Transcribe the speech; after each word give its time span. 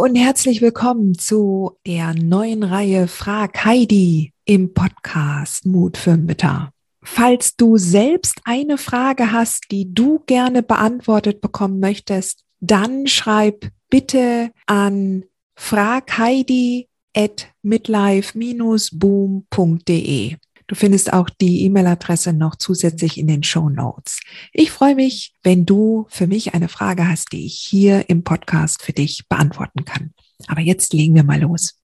Und 0.00 0.16
herzlich 0.16 0.62
willkommen 0.62 1.18
zu 1.18 1.76
der 1.86 2.14
neuen 2.14 2.62
Reihe 2.62 3.06
Frag 3.06 3.66
Heidi 3.66 4.32
im 4.46 4.72
Podcast 4.72 5.66
Mut 5.66 5.98
für 5.98 6.16
Mütter. 6.16 6.72
Falls 7.02 7.56
du 7.56 7.76
selbst 7.76 8.40
eine 8.44 8.78
Frage 8.78 9.30
hast, 9.30 9.66
die 9.70 9.92
du 9.92 10.22
gerne 10.24 10.62
beantwortet 10.62 11.42
bekommen 11.42 11.80
möchtest, 11.80 12.46
dann 12.60 13.08
schreib 13.08 13.68
bitte 13.90 14.52
an 14.64 15.24
fragheidi 15.54 16.88
at 17.14 17.48
midlife-boom.de. 17.60 20.36
Du 20.70 20.76
findest 20.76 21.12
auch 21.12 21.28
die 21.28 21.64
E-Mail-Adresse 21.64 22.32
noch 22.32 22.54
zusätzlich 22.54 23.18
in 23.18 23.26
den 23.26 23.42
Show 23.42 23.68
Notes. 23.68 24.20
Ich 24.52 24.70
freue 24.70 24.94
mich, 24.94 25.34
wenn 25.42 25.66
du 25.66 26.06
für 26.10 26.28
mich 26.28 26.54
eine 26.54 26.68
Frage 26.68 27.08
hast, 27.08 27.32
die 27.32 27.44
ich 27.44 27.56
hier 27.58 28.08
im 28.08 28.22
Podcast 28.22 28.80
für 28.80 28.92
dich 28.92 29.26
beantworten 29.28 29.84
kann. 29.84 30.12
Aber 30.46 30.60
jetzt 30.60 30.92
legen 30.92 31.16
wir 31.16 31.24
mal 31.24 31.40
los. 31.40 31.74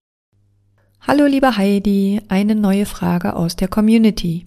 Hallo 1.01 1.27
liebe 1.27 1.57
Heidi, 1.57 2.21
eine 2.29 2.55
neue 2.55 2.87
Frage 2.87 3.35
aus 3.35 3.57
der 3.57 3.67
Community. 3.67 4.47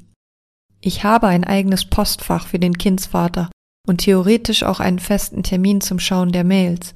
Ich 0.80 1.04
habe 1.04 1.28
ein 1.28 1.44
eigenes 1.44 1.84
Postfach 1.84 2.48
für 2.48 2.60
den 2.60 2.78
Kindsvater 2.78 3.50
und 3.86 3.98
theoretisch 3.98 4.64
auch 4.64 4.80
einen 4.80 5.00
festen 5.00 5.44
Termin 5.44 5.82
zum 5.82 6.00
Schauen 6.00 6.32
der 6.32 6.46
Mails. 6.46 6.96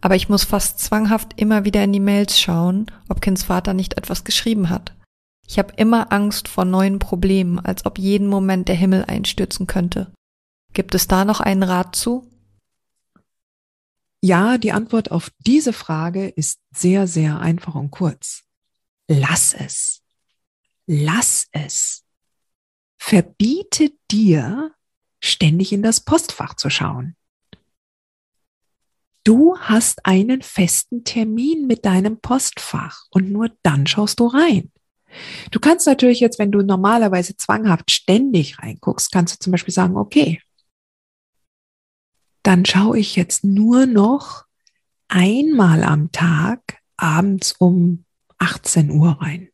Aber 0.00 0.14
ich 0.14 0.28
muss 0.28 0.44
fast 0.44 0.78
zwanghaft 0.78 1.40
immer 1.40 1.64
wieder 1.64 1.82
in 1.82 1.92
die 1.92 1.98
Mails 1.98 2.38
schauen, 2.38 2.86
ob 3.08 3.20
Kindsvater 3.20 3.74
nicht 3.74 3.98
etwas 3.98 4.22
geschrieben 4.22 4.70
hat. 4.70 4.94
Ich 5.48 5.58
habe 5.58 5.72
immer 5.76 6.12
Angst 6.12 6.46
vor 6.46 6.66
neuen 6.66 6.98
Problemen, 6.98 7.58
als 7.58 7.86
ob 7.86 7.98
jeden 7.98 8.26
Moment 8.26 8.68
der 8.68 8.74
Himmel 8.74 9.06
einstürzen 9.06 9.66
könnte. 9.66 10.12
Gibt 10.74 10.94
es 10.94 11.08
da 11.08 11.24
noch 11.24 11.40
einen 11.40 11.62
Rat 11.62 11.96
zu? 11.96 12.28
Ja, 14.20 14.58
die 14.58 14.72
Antwort 14.72 15.10
auf 15.10 15.30
diese 15.38 15.72
Frage 15.72 16.28
ist 16.28 16.60
sehr, 16.70 17.06
sehr 17.06 17.40
einfach 17.40 17.74
und 17.74 17.90
kurz. 17.90 18.44
Lass 19.08 19.54
es. 19.54 20.02
Lass 20.86 21.48
es. 21.52 22.04
Verbiete 22.98 23.92
dir, 24.10 24.74
ständig 25.18 25.72
in 25.72 25.82
das 25.82 26.00
Postfach 26.00 26.54
zu 26.54 26.68
schauen. 26.68 27.16
Du 29.24 29.58
hast 29.58 30.04
einen 30.04 30.42
festen 30.42 31.04
Termin 31.04 31.66
mit 31.66 31.86
deinem 31.86 32.20
Postfach 32.20 33.06
und 33.10 33.30
nur 33.30 33.50
dann 33.62 33.86
schaust 33.86 34.20
du 34.20 34.26
rein. 34.26 34.70
Du 35.50 35.60
kannst 35.60 35.86
natürlich 35.86 36.20
jetzt, 36.20 36.38
wenn 36.38 36.52
du 36.52 36.62
normalerweise 36.62 37.36
zwanghaft 37.36 37.90
ständig 37.90 38.58
reinguckst, 38.58 39.10
kannst 39.10 39.34
du 39.34 39.38
zum 39.38 39.52
Beispiel 39.52 39.74
sagen, 39.74 39.96
okay, 39.96 40.40
dann 42.42 42.64
schaue 42.64 42.98
ich 42.98 43.16
jetzt 43.16 43.44
nur 43.44 43.86
noch 43.86 44.44
einmal 45.08 45.82
am 45.84 46.12
Tag 46.12 46.78
abends 46.96 47.52
um 47.52 48.04
18 48.38 48.90
Uhr 48.90 49.20
rein. 49.20 49.48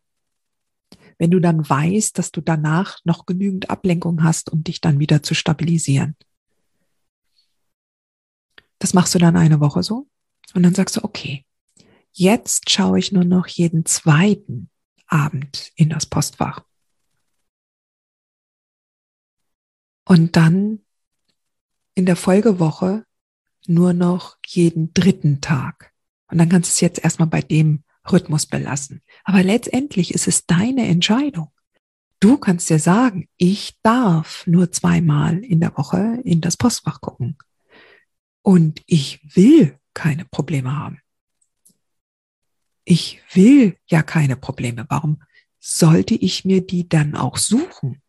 Wenn 1.18 1.30
du 1.30 1.40
dann 1.40 1.68
weißt, 1.68 2.18
dass 2.18 2.32
du 2.32 2.40
danach 2.40 2.98
noch 3.04 3.24
genügend 3.26 3.70
Ablenkung 3.70 4.22
hast, 4.22 4.50
um 4.50 4.64
dich 4.64 4.80
dann 4.80 4.98
wieder 4.98 5.22
zu 5.22 5.34
stabilisieren. 5.34 6.16
Das 8.78 8.94
machst 8.94 9.14
du 9.14 9.18
dann 9.18 9.36
eine 9.36 9.60
Woche 9.60 9.82
so 9.82 10.08
und 10.54 10.62
dann 10.64 10.74
sagst 10.74 10.96
du, 10.96 11.04
okay, 11.04 11.44
jetzt 12.12 12.70
schaue 12.70 12.98
ich 12.98 13.12
nur 13.12 13.24
noch 13.24 13.46
jeden 13.46 13.86
zweiten 13.86 14.68
Abend 15.06 15.72
in 15.76 15.90
das 15.90 16.06
Postfach. 16.06 16.64
Und 20.06 20.36
dann 20.36 20.80
in 21.94 22.06
der 22.06 22.16
Folgewoche 22.16 23.04
nur 23.66 23.92
noch 23.92 24.36
jeden 24.46 24.92
dritten 24.92 25.40
Tag. 25.40 25.92
Und 26.30 26.38
dann 26.38 26.48
kannst 26.48 26.70
du 26.70 26.72
es 26.72 26.80
jetzt 26.80 27.02
erstmal 27.02 27.28
bei 27.28 27.40
dem 27.40 27.84
Rhythmus 28.10 28.46
belassen. 28.46 29.02
Aber 29.24 29.42
letztendlich 29.42 30.12
ist 30.12 30.28
es 30.28 30.46
deine 30.46 30.86
Entscheidung. 30.86 31.50
Du 32.20 32.36
kannst 32.38 32.68
dir 32.68 32.78
sagen, 32.78 33.28
ich 33.36 33.78
darf 33.82 34.46
nur 34.46 34.72
zweimal 34.72 35.42
in 35.44 35.60
der 35.60 35.76
Woche 35.76 36.20
in 36.24 36.40
das 36.40 36.56
Postfach 36.56 37.00
gucken. 37.00 37.38
Und 38.42 38.82
ich 38.86 39.20
will 39.34 39.78
keine 39.94 40.24
Probleme 40.26 40.76
haben 40.76 41.00
ich 42.84 43.20
will 43.32 43.76
ja 43.86 44.02
keine 44.02 44.36
Probleme. 44.36 44.86
Warum 44.88 45.22
sollte 45.58 46.14
ich 46.14 46.44
mir 46.44 46.64
die 46.64 46.88
dann 46.88 47.16
auch 47.16 47.36
suchen? 47.36 48.02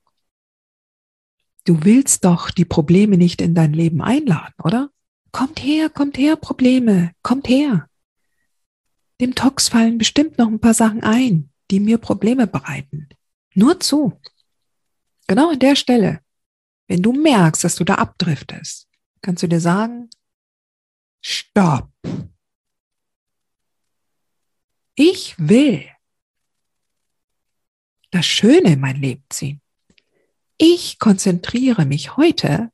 Du 1.63 1.83
willst 1.83 2.25
doch 2.25 2.51
die 2.51 2.65
Probleme 2.65 3.17
nicht 3.17 3.41
in 3.41 3.55
dein 3.55 3.73
Leben 3.73 4.01
einladen, 4.01 4.53
oder? 4.63 4.89
Kommt 5.31 5.63
her, 5.63 5.89
kommt 5.89 6.17
her, 6.17 6.35
Probleme, 6.35 7.11
kommt 7.23 7.49
her. 7.49 7.89
Dem 9.19 9.33
Tox 9.33 9.69
fallen 9.69 9.97
bestimmt 9.97 10.37
noch 10.37 10.47
ein 10.47 10.59
paar 10.59 10.73
Sachen 10.73 11.03
ein, 11.03 11.49
die 11.71 11.79
mir 11.79 11.97
Probleme 11.97 12.47
bereiten. 12.47 13.09
Nur 13.53 13.79
zu. 13.79 14.19
Genau 15.27 15.51
an 15.51 15.59
der 15.59 15.75
Stelle, 15.75 16.19
wenn 16.87 17.01
du 17.01 17.13
merkst, 17.13 17.63
dass 17.63 17.75
du 17.75 17.83
da 17.83 17.95
abdriftest, 17.95 18.87
kannst 19.21 19.41
du 19.41 19.47
dir 19.47 19.59
sagen, 19.59 20.09
stopp. 21.21 21.89
Ich 24.95 25.35
will 25.37 25.85
das 28.11 28.25
Schöne 28.25 28.73
in 28.73 28.79
mein 28.79 28.95
Leben 28.95 29.25
ziehen. 29.29 29.61
Ich 30.57 30.99
konzentriere 30.99 31.85
mich 31.85 32.15
heute 32.15 32.71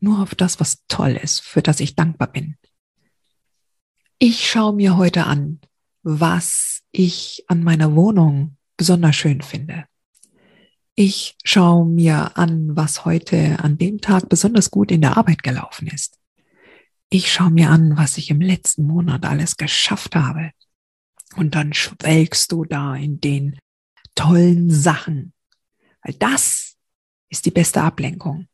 nur 0.00 0.20
auf 0.20 0.34
das, 0.34 0.60
was 0.60 0.84
toll 0.88 1.12
ist, 1.12 1.40
für 1.40 1.62
das 1.62 1.80
ich 1.80 1.96
dankbar 1.96 2.30
bin. 2.30 2.56
Ich 4.18 4.50
schaue 4.50 4.74
mir 4.74 4.98
heute 4.98 5.24
an, 5.24 5.60
was 6.02 6.82
ich 6.90 7.44
an 7.48 7.62
meiner 7.62 7.94
Wohnung 7.94 8.58
besonders 8.76 9.16
schön 9.16 9.40
finde. 9.40 9.86
Ich 10.94 11.36
schaue 11.42 11.86
mir 11.86 12.36
an, 12.36 12.76
was 12.76 13.06
heute 13.06 13.60
an 13.60 13.78
dem 13.78 14.02
Tag 14.02 14.28
besonders 14.28 14.70
gut 14.70 14.90
in 14.90 15.00
der 15.00 15.16
Arbeit 15.16 15.42
gelaufen 15.42 15.88
ist. 15.88 16.18
Ich 17.08 17.32
schaue 17.32 17.50
mir 17.50 17.70
an, 17.70 17.96
was 17.96 18.18
ich 18.18 18.28
im 18.28 18.42
letzten 18.42 18.86
Monat 18.86 19.24
alles 19.24 19.56
geschafft 19.56 20.14
habe. 20.14 20.50
Und 21.36 21.54
dann 21.54 21.72
schwelgst 21.72 22.52
du 22.52 22.64
da 22.64 22.94
in 22.94 23.20
den 23.20 23.58
tollen 24.14 24.70
Sachen. 24.70 25.32
Weil 26.02 26.14
das 26.14 26.76
ist 27.28 27.46
die 27.46 27.50
beste 27.50 27.82
Ablenkung. 27.82 28.46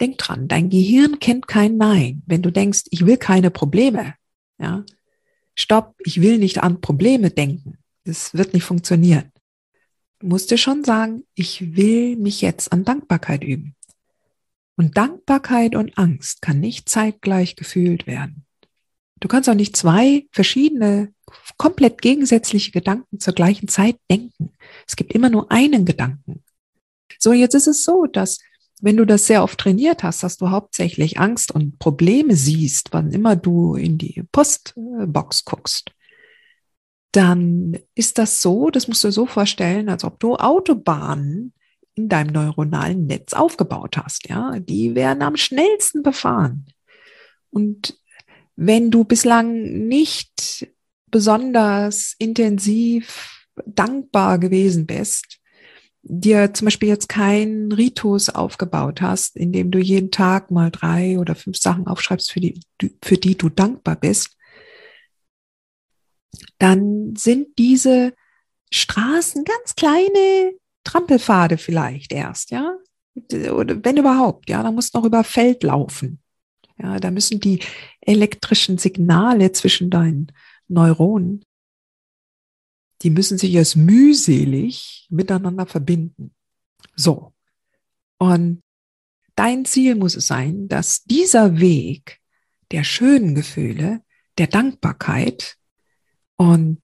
Denk 0.00 0.18
dran, 0.18 0.48
dein 0.48 0.70
Gehirn 0.70 1.18
kennt 1.18 1.48
kein 1.48 1.76
Nein. 1.76 2.22
Wenn 2.26 2.42
du 2.42 2.50
denkst, 2.50 2.84
ich 2.90 3.06
will 3.06 3.16
keine 3.16 3.50
Probleme, 3.50 4.14
ja, 4.58 4.84
stopp, 5.54 5.94
ich 6.04 6.20
will 6.20 6.38
nicht 6.38 6.62
an 6.62 6.80
Probleme 6.80 7.30
denken. 7.30 7.78
Das 8.04 8.34
wird 8.34 8.52
nicht 8.52 8.64
funktionieren. 8.64 9.32
Du 10.18 10.28
musst 10.28 10.50
dir 10.50 10.58
schon 10.58 10.84
sagen, 10.84 11.24
ich 11.34 11.76
will 11.76 12.16
mich 12.16 12.42
jetzt 12.42 12.72
an 12.72 12.84
Dankbarkeit 12.84 13.42
üben. 13.42 13.74
Und 14.76 14.96
Dankbarkeit 14.96 15.74
und 15.74 15.98
Angst 15.98 16.42
kann 16.42 16.60
nicht 16.60 16.88
zeitgleich 16.88 17.56
gefühlt 17.56 18.06
werden. 18.06 18.44
Du 19.22 19.28
kannst 19.28 19.48
auch 19.48 19.54
nicht 19.54 19.76
zwei 19.76 20.26
verschiedene, 20.32 21.14
komplett 21.56 22.02
gegensätzliche 22.02 22.72
Gedanken 22.72 23.20
zur 23.20 23.34
gleichen 23.34 23.68
Zeit 23.68 23.96
denken. 24.10 24.50
Es 24.84 24.96
gibt 24.96 25.12
immer 25.12 25.30
nur 25.30 25.50
einen 25.52 25.84
Gedanken. 25.84 26.42
So, 27.20 27.32
jetzt 27.32 27.54
ist 27.54 27.68
es 27.68 27.84
so, 27.84 28.06
dass 28.06 28.40
wenn 28.80 28.96
du 28.96 29.04
das 29.04 29.28
sehr 29.28 29.44
oft 29.44 29.60
trainiert 29.60 30.02
hast, 30.02 30.24
dass 30.24 30.38
du 30.38 30.50
hauptsächlich 30.50 31.20
Angst 31.20 31.52
und 31.52 31.78
Probleme 31.78 32.34
siehst, 32.34 32.88
wann 32.90 33.12
immer 33.12 33.36
du 33.36 33.76
in 33.76 33.96
die 33.96 34.24
Postbox 34.32 35.44
guckst, 35.44 35.92
dann 37.12 37.78
ist 37.94 38.18
das 38.18 38.42
so, 38.42 38.70
das 38.70 38.88
musst 38.88 39.04
du 39.04 39.12
so 39.12 39.26
vorstellen, 39.26 39.88
als 39.88 40.02
ob 40.02 40.18
du 40.18 40.34
Autobahnen 40.34 41.52
in 41.94 42.08
deinem 42.08 42.32
neuronalen 42.32 43.06
Netz 43.06 43.34
aufgebaut 43.34 43.98
hast. 43.98 44.28
Ja, 44.28 44.58
die 44.58 44.96
werden 44.96 45.22
am 45.22 45.36
schnellsten 45.36 46.02
befahren. 46.02 46.66
Und 47.50 48.01
wenn 48.56 48.90
du 48.90 49.04
bislang 49.04 49.86
nicht 49.88 50.68
besonders 51.10 52.14
intensiv 52.18 53.46
dankbar 53.66 54.38
gewesen 54.38 54.86
bist, 54.86 55.38
dir 56.02 56.52
zum 56.52 56.66
Beispiel 56.66 56.88
jetzt 56.88 57.08
keinen 57.08 57.70
Ritus 57.70 58.28
aufgebaut 58.28 59.00
hast, 59.00 59.36
in 59.36 59.52
dem 59.52 59.70
du 59.70 59.78
jeden 59.78 60.10
Tag 60.10 60.50
mal 60.50 60.70
drei 60.70 61.18
oder 61.18 61.34
fünf 61.34 61.58
Sachen 61.58 61.86
aufschreibst, 61.86 62.32
für 62.32 62.40
die, 62.40 62.60
für 63.02 63.16
die 63.16 63.36
du 63.36 63.48
dankbar 63.48 63.96
bist, 63.96 64.36
dann 66.58 67.14
sind 67.16 67.58
diese 67.58 68.14
Straßen 68.72 69.44
ganz 69.44 69.74
kleine 69.76 70.52
Trampelpfade 70.84 71.58
vielleicht 71.58 72.12
erst, 72.12 72.50
ja. 72.50 72.76
Oder 73.54 73.84
wenn 73.84 73.98
überhaupt, 73.98 74.48
ja, 74.48 74.62
da 74.62 74.72
musst 74.72 74.94
du 74.94 74.98
noch 74.98 75.04
über 75.04 75.22
Feld 75.22 75.62
laufen. 75.62 76.21
Ja, 76.82 76.98
da 76.98 77.10
müssen 77.10 77.40
die 77.40 77.60
elektrischen 78.00 78.78
Signale 78.78 79.52
zwischen 79.52 79.88
deinen 79.88 80.32
Neuronen 80.68 81.44
die 83.02 83.10
müssen 83.10 83.38
sich 83.38 83.52
erst 83.54 83.76
mühselig 83.76 85.06
miteinander 85.10 85.66
verbinden. 85.66 86.34
So. 86.94 87.34
Und 88.18 88.62
dein 89.34 89.64
Ziel 89.64 89.96
muss 89.96 90.14
es 90.14 90.28
sein, 90.28 90.68
dass 90.68 91.02
dieser 91.04 91.58
Weg 91.58 92.20
der 92.70 92.84
schönen 92.84 93.34
Gefühle, 93.34 94.02
der 94.38 94.46
Dankbarkeit 94.46 95.56
und 96.36 96.80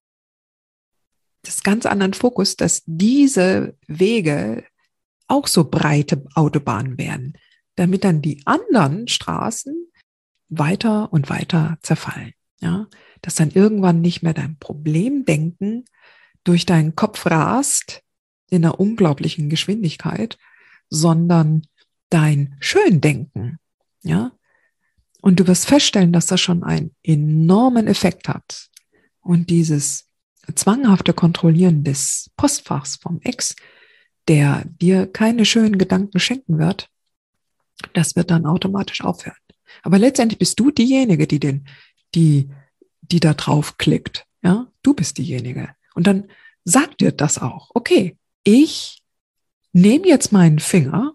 des 1.47 1.62
ganz 1.62 1.87
anderen 1.87 2.15
Fokus, 2.15 2.56
dass 2.56 2.83
diese 2.85 3.77
Wege 3.87 4.65
auch 5.29 5.47
so 5.47 5.71
breite 5.71 6.27
Autobahnen 6.35 6.99
werden, 6.99 7.39
damit 7.77 8.03
dann 8.03 8.23
die 8.23 8.43
anderen 8.45 9.06
Straßen 9.06 9.88
weiter 10.49 11.12
und 11.12 11.31
weiter 11.31 11.79
zerfallen. 11.83 12.33
Ja, 12.61 12.89
dass 13.23 13.37
dann 13.37 13.50
irgendwann 13.50 14.00
nicht 14.00 14.23
mehr 14.23 14.35
dein 14.35 14.59
Problemdenken 14.59 15.85
durch 16.43 16.67
deinen 16.67 16.97
Kopf 16.97 17.27
rast 17.27 18.03
in 18.50 18.65
einer 18.65 18.81
unglaublichen 18.81 19.49
Geschwindigkeit, 19.49 20.39
sondern 20.91 21.62
dein 22.11 22.56
Schöndenken, 22.61 23.59
ja. 24.03 24.33
Und 25.21 25.41
du 25.41 25.47
wirst 25.47 25.67
feststellen, 25.67 26.12
dass 26.12 26.27
das 26.27 26.41
schon 26.41 26.62
einen 26.62 26.95
enormen 27.03 27.87
Effekt 27.89 28.29
hat. 28.29 28.69
Und 29.21 29.50
dieses 29.50 30.09
zwanghafte 30.55 31.12
Kontrollieren 31.12 31.85
des 31.85 32.31
Postfachs 32.37 32.97
vom 32.97 33.21
Ex, 33.23 33.56
der 34.29 34.65
dir 34.65 35.06
keine 35.06 35.45
schönen 35.45 35.77
Gedanken 35.77 36.21
schenken 36.21 36.59
wird, 36.59 36.89
das 37.95 38.17
wird 38.17 38.31
dann 38.31 38.47
automatisch 38.47 39.03
aufhören. 39.03 39.37
Aber 39.82 39.99
letztendlich 39.99 40.38
bist 40.38 40.59
du 40.61 40.70
diejenige, 40.70 41.26
die 41.26 41.41
den, 41.41 41.69
die, 42.15 42.50
die 43.00 43.20
da 43.20 43.35
drauf 43.35 43.79
klickt. 43.79 44.26
Ja, 44.43 44.70
du 44.82 44.94
bist 44.94 45.19
diejenige. 45.19 45.75
Und 45.94 46.06
dann 46.06 46.29
sagt 46.65 47.00
dir 47.00 47.12
das 47.12 47.38
auch. 47.38 47.70
Okay, 47.75 48.17
ich 48.44 49.03
nehme 49.73 50.06
jetzt 50.06 50.32
meinen 50.32 50.59
Finger 50.59 51.15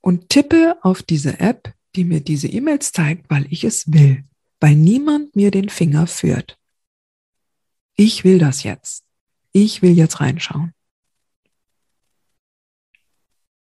und 0.00 0.28
tippe 0.28 0.76
auf 0.82 1.02
diese 1.02 1.40
App, 1.40 1.74
die 1.96 2.04
mir 2.04 2.20
diese 2.20 2.48
E-Mails 2.48 2.92
zeigt, 2.92 3.30
weil 3.30 3.46
ich 3.50 3.64
es 3.64 3.92
will, 3.92 4.24
weil 4.60 4.74
niemand 4.74 5.34
mir 5.34 5.50
den 5.50 5.68
Finger 5.68 6.06
führt. 6.06 6.58
Ich 7.96 8.24
will 8.24 8.38
das 8.38 8.62
jetzt. 8.62 9.04
Ich 9.52 9.82
will 9.82 9.96
jetzt 9.96 10.20
reinschauen. 10.20 10.72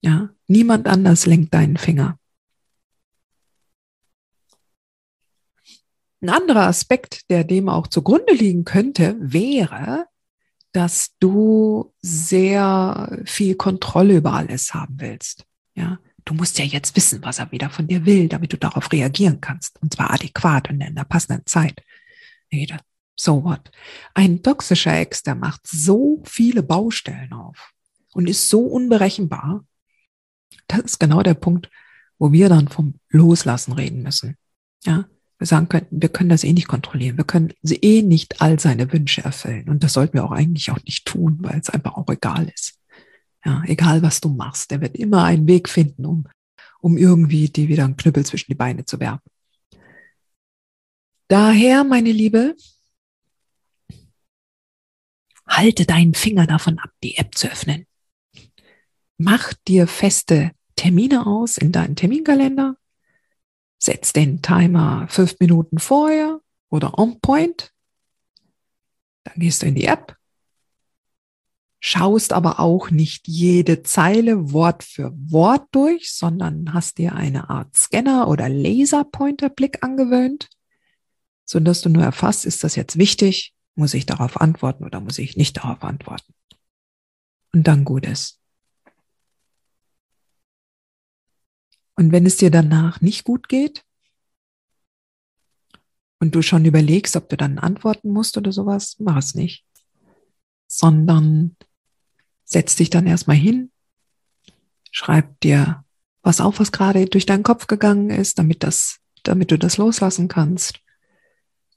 Ja, 0.01 0.29
niemand 0.47 0.88
anders 0.88 1.25
lenkt 1.25 1.53
deinen 1.53 1.77
Finger. 1.77 2.19
Ein 6.21 6.30
anderer 6.30 6.68
Aspekt, 6.68 7.30
der 7.30 7.44
dem 7.44 7.69
auch 7.69 7.88
zugrunde 7.88 8.33
liegen 8.33 8.66
könnte, 8.66 9.16
wäre, 9.19 10.06
dass 10.74 11.16
du 11.19 11.94
sehr 12.01 13.21
viel 13.25 13.56
Kontrolle 13.56 14.18
über 14.18 14.33
alles 14.33 14.74
haben 14.74 15.00
willst. 15.00 15.45
Ja, 15.75 15.98
du 16.25 16.33
musst 16.33 16.60
ja 16.60 16.66
jetzt 16.66 16.95
wissen, 16.95 17.24
was 17.24 17.39
er 17.39 17.51
wieder 17.51 17.69
von 17.69 17.88
dir 17.88 18.06
will, 18.06 18.27
damit 18.27 18.54
du 18.54 18.57
darauf 18.57 18.92
reagieren 18.92 19.39
kannst. 19.42 19.81
Und 19.81 19.94
zwar 19.94 20.12
adäquat 20.12 20.69
und 20.69 20.81
in 20.81 20.95
der 20.95 21.06
passenden 21.06 21.45
Zeit. 21.45 21.83
So 23.15 23.44
what? 23.44 23.72
Ein 24.13 24.44
toxischer 24.44 24.98
Ex, 24.98 25.24
der 25.24 25.36
macht 25.36 25.65
so 25.65 26.22
viele 26.25 26.63
Baustellen 26.63 27.33
auf 27.33 27.74
und 28.13 28.27
ist 28.30 28.50
so 28.50 28.62
unberechenbar. 28.62 29.65
Das 30.68 30.81
ist 30.81 31.00
genau 31.00 31.22
der 31.24 31.33
Punkt, 31.33 31.69
wo 32.18 32.31
wir 32.31 32.50
dann 32.50 32.68
vom 32.68 33.00
Loslassen 33.10 33.74
reden 33.74 34.04
müssen. 34.04 34.38
Ja, 34.83 35.06
wir 35.39 35.47
sagen 35.47 35.69
könnten, 35.69 36.01
wir 36.01 36.09
können 36.09 36.30
das 36.30 36.44
eh 36.44 36.51
nicht 36.51 36.68
kontrollieren. 36.68 37.18
Wir 37.18 37.24
können 37.24 37.53
eh 37.63 38.01
nicht 38.01 38.41
all 38.41 38.59
seine 38.59 38.91
Wünsche 38.91 39.24
erfüllen. 39.24 39.69
Und 39.69 39.83
das 39.83 39.94
sollten 39.94 40.15
wir 40.15 40.25
auch 40.25 40.33
eigentlich 40.33 40.69
auch 40.69 40.83
nicht 40.83 41.06
tun, 41.06 41.38
weil 41.39 41.59
es 41.59 41.69
einfach 41.69 41.95
auch 41.95 42.09
egal 42.09 42.51
ist. 42.53 42.77
Ja, 43.45 43.63
egal 43.65 44.01
was 44.01 44.19
du 44.19 44.27
machst, 44.27 44.69
der 44.69 44.81
wird 44.81 44.97
immer 44.97 45.24
einen 45.24 45.47
Weg 45.47 45.69
finden, 45.69 46.06
um, 46.06 46.27
um 46.81 46.97
irgendwie 46.97 47.47
dir 47.47 47.69
wieder 47.69 47.86
einen 47.86 47.95
Knüppel 47.95 48.25
zwischen 48.25 48.51
die 48.51 48.56
Beine 48.56 48.83
zu 48.83 49.00
werfen. 49.00 49.30
Daher, 51.30 51.86
meine 51.86 52.12
Liebe, 52.12 52.57
halte 55.47 55.86
deinen 55.86 56.15
Finger 56.15 56.47
davon 56.47 56.80
ab, 56.80 56.91
die 57.01 57.15
App 57.15 57.36
zu 57.36 57.50
öffnen. 57.50 57.86
Mach 59.18 59.53
dir 59.68 59.88
feste 59.88 60.51
Termine 60.75 61.25
aus 61.25 61.57
in 61.57 61.71
deinen 61.71 61.95
Terminkalender 61.95 62.75
Setz 63.79 64.13
den 64.13 64.41
Timer 64.41 65.07
fünf 65.09 65.37
Minuten 65.39 65.79
vorher 65.79 66.41
oder 66.69 66.99
on 66.99 67.19
point. 67.21 67.71
Dann 69.23 69.35
gehst 69.37 69.61
du 69.61 69.67
in 69.67 69.75
die 69.75 69.85
App, 69.85 70.17
schaust 71.79 72.33
aber 72.33 72.59
auch 72.59 72.91
nicht 72.91 73.27
jede 73.27 73.83
Zeile 73.83 74.51
Wort 74.51 74.83
für 74.83 75.13
Wort 75.15 75.67
durch, 75.71 76.11
sondern 76.13 76.73
hast 76.73 76.97
dir 76.97 77.15
eine 77.15 77.49
Art 77.49 77.75
Scanner 77.75 78.27
oder 78.27 78.49
Laserpointer-Blick 78.49 79.81
angewöhnt, 79.81 80.49
sodass 81.45 81.81
du 81.81 81.89
nur 81.89 82.03
erfasst, 82.03 82.45
ist 82.45 82.63
das 82.63 82.75
jetzt 82.75 82.97
wichtig, 82.97 83.53
muss 83.75 83.93
ich 83.93 84.05
darauf 84.05 84.41
antworten 84.41 84.83
oder 84.83 84.99
muss 84.99 85.17
ich 85.19 85.37
nicht 85.37 85.57
darauf 85.57 85.83
antworten. 85.83 86.33
Und 87.53 87.67
dann 87.67 87.85
gut 87.85 88.05
ist. 88.05 88.38
Und 92.00 92.13
wenn 92.13 92.25
es 92.25 92.38
dir 92.38 92.50
danach 92.50 93.01
nicht 93.01 93.25
gut 93.25 93.50
geht 93.50 93.84
und 96.22 96.34
du 96.34 96.41
schon 96.41 96.63
überlegst, 96.63 97.18
ob 97.18 97.27
du 97.27 97.36
dann 97.36 97.60
antworten 97.60 98.13
musst 98.13 98.38
oder 98.38 98.53
sowas, 98.53 98.96
mach 99.00 99.18
es 99.18 99.36
nicht. 99.36 99.65
Sondern 100.65 101.58
setz 102.46 102.77
dich 102.77 102.89
dann 102.89 103.06
erstmal 103.06 103.36
hin, 103.36 103.70
schreib 104.91 105.41
dir 105.41 105.84
was 106.22 106.39
auf, 106.39 106.62
was 106.62 106.72
gerade 106.72 107.06
durch 107.06 107.25
deinen 107.25 107.44
Kopf 107.44 107.68
gegangen 107.68 108.12
ist, 108.12 108.39
damit 108.39 108.63
das, 108.63 109.00
damit 109.24 109.51
du 109.51 109.60
das 109.60 109.75
loslassen 109.75 110.29
kannst. 110.29 110.79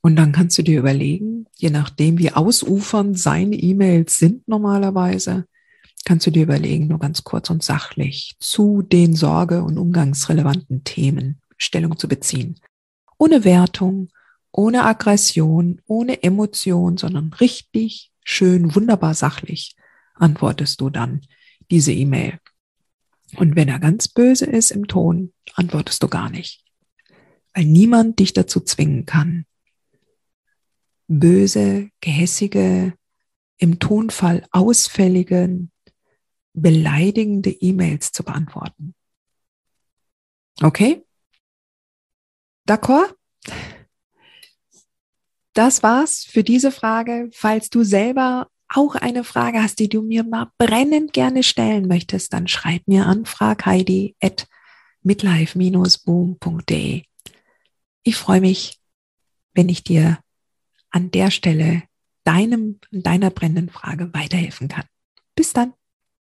Und 0.02 0.14
dann 0.14 0.31
kannst 0.31 0.57
du 0.57 0.62
dir 0.62 0.79
überlegen, 0.79 1.47
je 1.57 1.71
nachdem, 1.71 2.19
wie 2.19 2.31
ausufernd 2.31 3.19
seine 3.19 3.57
E-Mails 3.57 4.19
sind 4.19 4.47
normalerweise, 4.47 5.49
kannst 6.04 6.26
du 6.26 6.30
dir 6.30 6.42
überlegen, 6.42 6.88
nur 6.88 6.99
ganz 6.99 7.25
kurz 7.25 7.50
und 7.50 7.62
sachlich 7.62 8.37
zu 8.40 8.82
den 8.82 9.14
sorge- 9.14 9.62
und 9.62 9.78
umgangsrelevanten 9.78 10.85
Themen 10.85 11.40
Stellung 11.56 11.99
zu 11.99 12.09
beziehen. 12.09 12.59
Ohne 13.18 13.44
Wertung, 13.44 14.09
ohne 14.50 14.85
Aggression, 14.85 15.80
ohne 15.87 16.23
Emotion, 16.23 16.97
sondern 16.97 17.32
richtig, 17.35 18.11
schön, 18.25 18.75
wunderbar 18.75 19.14
sachlich 19.14 19.76
antwortest 20.14 20.80
du 20.80 20.90
dann 20.90 21.23
diese 21.71 21.92
E-Mail. 21.92 22.38
Und 23.37 23.56
wenn 23.56 23.68
er 23.68 23.78
ganz 23.78 24.09
böse 24.09 24.44
ist 24.44 24.71
im 24.71 24.87
Ton, 24.87 25.32
antwortest 25.54 26.02
du 26.02 26.09
gar 26.09 26.30
nicht. 26.30 26.64
Weil 27.54 27.64
niemand 27.64 28.18
dich 28.18 28.32
dazu 28.32 28.61
zwingen 28.61 29.06
kann. 29.06 29.47
Böse, 31.09 31.88
gehässige, 32.00 32.94
im 33.59 33.78
Tonfall 33.78 34.44
ausfälligen, 34.50 35.72
beleidigende 36.54 37.50
E-Mails 37.50 38.12
zu 38.12 38.25
beantworten. 38.25 38.94
Okay? 40.61 41.04
D'accord? 42.66 43.14
Das 45.54 45.82
war's 45.82 46.25
für 46.25 46.44
diese 46.44 46.73
Frage. 46.73 47.28
Falls 47.32 47.68
du 47.68 47.85
selber 47.85 48.49
auch 48.68 48.94
eine 48.94 49.25
Frage 49.25 49.62
hast, 49.62 49.80
die 49.80 49.88
du 49.88 50.02
mir 50.02 50.25
mal 50.25 50.50
brennend 50.59 51.12
gerne 51.12 51.42
stellen 51.42 51.88
möchtest, 51.88 52.32
dann 52.32 52.49
schreib 52.49 52.88
mir 52.88 53.06
an 53.06 53.26
fragheidi 53.26 54.16
at 54.21 54.47
midlife-boom.de. 55.02 57.02
Ich 58.04 58.16
freue 58.16 58.40
mich, 58.40 58.80
wenn 59.54 59.68
ich 59.68 59.85
dir 59.85 60.18
an 60.90 61.11
der 61.11 61.30
Stelle 61.30 61.82
deinem, 62.25 62.80
deiner 62.90 63.28
brennenden 63.30 63.68
Frage 63.68 64.14
weiterhelfen 64.14 64.68
kann. 64.68 64.85
Bis 65.35 65.52
dann. 65.52 65.75